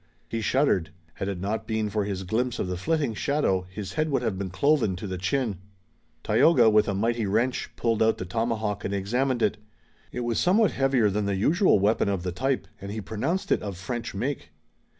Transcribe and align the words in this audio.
He 0.27 0.41
shuddered. 0.41 0.89
Had 1.13 1.27
it 1.27 1.39
not 1.39 1.67
been 1.67 1.91
for 1.91 2.05
his 2.05 2.23
glimpse 2.23 2.57
of 2.57 2.67
the 2.67 2.75
flitting 2.75 3.13
shadow 3.13 3.67
his 3.69 3.93
head 3.93 4.09
would 4.09 4.23
have 4.23 4.35
been 4.35 4.49
cloven 4.49 4.95
to 4.95 5.05
the 5.05 5.19
chin. 5.19 5.59
Tayoga, 6.23 6.71
with 6.71 6.87
a 6.87 6.95
mighty 6.95 7.27
wrench, 7.27 7.69
pulled 7.75 8.01
out 8.01 8.17
the 8.17 8.25
tomahawk 8.25 8.83
and 8.83 8.95
examined 8.95 9.43
it. 9.43 9.57
It 10.11 10.21
was 10.21 10.39
somewhat 10.39 10.71
heavier 10.71 11.11
than 11.11 11.25
the 11.25 11.35
usual 11.35 11.77
weapon 11.77 12.09
of 12.09 12.23
the 12.23 12.31
type 12.31 12.67
and 12.81 12.91
he 12.91 12.99
pronounced 12.99 13.51
it 13.51 13.61
of 13.61 13.77
French 13.77 14.15
make. 14.15 14.49